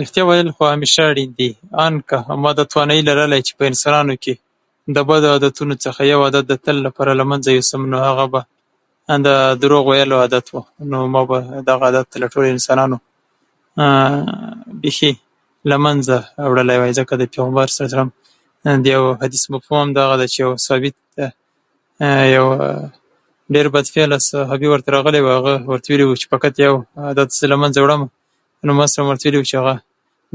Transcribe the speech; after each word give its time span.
ریښتیا 0.00 0.22
ویل 0.28 0.48
خو 0.56 0.62
همېشه 0.74 1.00
اړین 1.10 1.30
دي، 1.38 1.50
ان 1.84 1.94
که 2.08 2.16
ما 2.42 2.50
دا 2.58 2.64
توانايي 2.72 3.02
لرلی 3.08 3.40
چې 3.46 3.52
په 3.58 3.64
انسانانو 3.70 4.14
کې 4.22 4.34
د 4.96 4.98
بدو 5.08 5.26
عادتونو 5.34 5.74
څخه 5.84 6.00
یو 6.12 6.20
عادت 6.26 6.44
د 6.48 6.52
تل 6.64 6.76
لپاره 6.86 7.10
له 7.18 7.24
منځه 7.30 7.48
یوسم، 7.56 7.80
نو 7.92 7.96
هغه 8.08 8.24
به 8.32 8.40
همدا 9.10 9.34
د 9.54 9.60
دروغو 9.62 9.90
ویلو 9.92 10.16
عادت. 10.22 10.46
نو 10.90 10.98
ما 11.14 11.22
به 11.30 11.38
دا 11.68 11.74
عادت 11.84 12.06
له 12.20 12.26
ټولو 12.32 12.46
انسانو 12.56 12.98
بیخي 14.82 15.12
له 15.70 15.76
منځه 15.86 16.16
وړلای 16.50 16.76
وای، 16.80 16.92
ځکه 17.00 17.12
د 17.20 17.22
پیغمبر 17.34 17.68
ص 17.76 17.78
د 18.84 18.86
یو 18.96 19.02
حدیث 19.22 19.42
مفهوم 19.54 19.86
ده 19.96 20.02
چې 20.32 20.38
یو 20.44 20.50
صحابي 20.66 20.90
ته 21.14 21.28
یو 22.36 22.44
ډېر 23.52 23.66
بدفعله 23.74 24.16
صحابي 24.30 24.66
ورته 24.72 24.88
راغلی 24.96 25.20
و، 25.22 25.24
نو 25.28 25.32
هغه 25.38 25.54
ورته 25.70 25.86
ویلي 25.90 26.04
وو 26.08 26.16
چې 26.20 26.26
فقط 26.34 26.54
یو 26.66 26.74
عادت 26.96 27.30
زه 27.38 27.44
له 27.52 27.56
منځه 27.62 27.78
وړم. 27.86 28.04
نو 28.64 28.70
محمد 28.74 28.88
ص 28.94 28.96
ورته 29.10 29.24
ویلي 29.26 29.38
وو 29.38 29.48
چې 29.50 29.56
د 29.66 29.68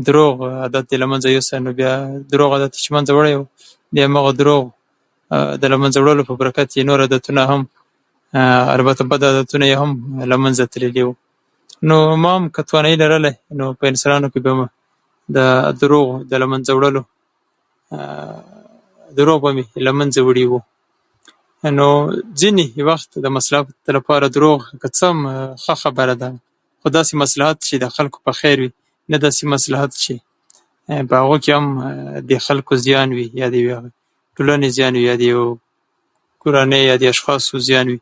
دروغو 0.07 0.43
عادت 0.63 0.83
دې 0.89 0.97
له 1.03 1.07
منځه 1.11 1.27
یوسه. 1.35 1.53
نو 1.63 1.69
د 1.79 1.81
دروغو 2.33 2.53
عادت 2.57 2.71
دې 2.73 2.77
یې 2.79 2.83
چې 2.83 2.89
له 2.93 2.97
منځه 2.97 3.11
وړی 3.17 3.33
و، 3.35 3.37
نو 3.43 3.47
بیا 3.95 4.05
هماغه 4.07 4.31
دروغ 4.39 4.63
د 5.61 5.63
له 5.73 5.77
منځه 5.83 5.97
وړلو 6.03 6.23
په 6.29 6.33
برکت 6.41 6.69
یې 6.77 6.83
نور 6.89 6.97
عادتونه 7.05 7.43
هم 7.53 7.63
البته 8.77 9.03
بد 9.11 9.21
عادتونه 9.29 9.65
یې 9.69 9.75
هم 9.81 9.89
له 10.31 10.37
منځه 10.43 10.63
تللي 10.73 11.03
وو. 11.05 11.13
نو 11.89 11.97
ما 12.23 12.31
هم 12.37 12.43
که 12.55 12.61
توانايي 12.67 12.95
لرلای، 13.01 13.33
په 13.79 13.83
انسانانو 13.91 14.27
کې 14.33 14.39
د 15.35 15.37
دروغو 15.81 16.15
د 16.31 16.33
له 16.41 16.45
منځه 16.51 16.71
وړلو 16.79 17.03
دروغ 19.17 19.39
به 19.43 19.49
مې 19.57 19.65
له 19.85 19.91
منځه 19.99 20.19
وړي 20.27 20.45
وو. 20.51 20.59
نو 21.77 21.87
ځینې 22.41 22.83
وخت 22.89 23.09
د 23.25 23.27
مصلحت 23.37 23.67
لپاره 23.97 24.25
دروغ 24.35 24.59
که 24.81 24.87
څه 24.97 25.03
هم 25.11 25.19
ښه 25.63 25.73
خبره 25.83 26.13
ده، 26.21 26.29
خو 26.81 26.87
داسې 26.97 27.13
مصلحت 27.23 27.57
چې 27.67 27.75
د 27.83 27.85
خلکو 27.95 28.17
په 28.25 28.31
خیر 28.39 28.57
وي، 28.61 28.71
نه 29.11 29.17
داسې 29.25 29.41
مصلحت 29.53 29.91
چې 30.03 30.13
په 31.09 31.15
هغو 31.21 31.35
کې 31.43 31.49
هم 31.57 31.65
د 32.29 32.31
خلکو 32.47 32.71
زیان 32.85 33.09
وي، 33.17 33.27
یا 33.41 33.47
د 33.53 33.55
ټولنې 34.37 34.67
زیان 34.77 34.93
وي، 34.93 35.03
یا 35.11 35.15
د 35.21 35.23
یو، 35.31 35.43
یا 35.49 35.53
د 35.55 35.57
کورنۍ 36.43 36.81
یا 37.03 37.09
اشخاصو 37.09 37.57
زیان 37.67 37.87
وي. 37.89 37.99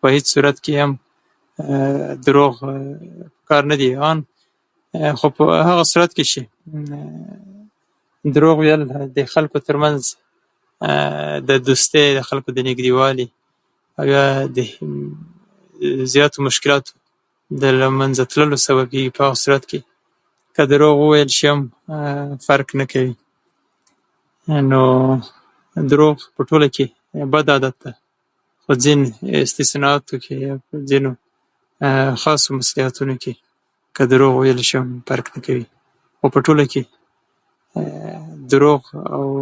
په 0.00 0.06
هېڅ 0.14 0.26
صورت 0.34 0.56
کې 0.64 0.72
هم 0.82 0.90
دروغ 2.26 2.54
په 2.66 2.72
کار 3.48 3.62
نه 3.70 3.74
دي، 3.82 3.90
ان 4.10 4.18
خو 5.20 5.26
په 5.36 5.44
هغه 5.70 5.82
صورت 5.92 6.10
کې 6.16 6.24
چې 6.32 6.42
دروغ 8.34 8.56
ویل 8.60 8.82
د 9.16 9.18
خلکو 9.34 9.58
تر 9.66 9.76
منځ 9.84 10.00
د 11.50 11.50
دوستۍ 11.66 12.04
یا 12.08 12.12
د 12.16 12.20
خلکو 12.28 12.48
د 12.56 12.58
نږدېوالي 12.68 13.26
او 13.98 14.04
یا 14.14 14.24
د 14.56 14.58
یو، 14.58 14.64
یا 14.64 14.68
د 16.02 16.04
زیاتو 16.14 16.38
مشکلاتو 16.48 16.92
د 17.62 17.64
له 17.80 17.86
منځه 17.98 18.22
تللو 18.32 18.56
سبب 18.66 18.86
کېږي، 18.92 19.10
په 19.16 19.20
هغه 19.26 19.36
صورت 19.42 19.64
کې 19.70 19.80
که 20.56 20.62
دروغ 20.72 20.94
وویل 21.02 21.30
شي 21.38 21.46
هم 21.52 21.60
فرق 22.46 22.68
نه 22.80 22.84
کوي. 22.92 23.12
نو 24.70 24.82
دروغ 25.92 26.16
په 26.36 26.40
ټولو 26.50 26.66
کې 26.76 26.86
بد 27.32 27.46
عادت 27.54 27.76
ده، 27.86 27.92
خو 28.62 28.72
ځینې 28.84 29.04
استثنااتو 29.46 30.14
کې 30.24 30.34
او 30.52 30.56
په 30.66 30.74
ځینو 30.90 31.10
خاصو 32.22 32.48
مصلحتونو 32.60 33.14
کې 33.22 33.34
که 33.96 34.02
دروغ 34.14 34.32
وویل 34.36 34.60
شي 34.70 34.74
هم 34.80 34.88
فرق 35.10 35.26
نه 35.36 35.40
کوي. 35.48 35.66
او 36.20 36.26
په 36.34 36.38
ټوله 36.48 36.64
کې 36.72 36.82
دروغ 38.54 38.80
او 39.14 39.24